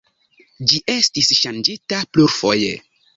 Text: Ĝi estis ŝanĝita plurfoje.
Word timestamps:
Ĝi 0.71 0.79
estis 0.93 1.29
ŝanĝita 1.41 1.99
plurfoje. 2.15 2.73